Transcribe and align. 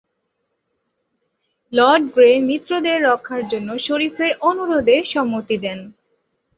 Lord 1.73 2.03
Grey 2.15 2.31
মিত্রদের 2.49 2.97
রক্ষার 3.03 3.43
জন্য 3.47 3.69
শরিফের 3.87 4.31
অনুরোধে 4.41 4.97
সম্মতি 5.13 5.55
দেন। 5.57 5.79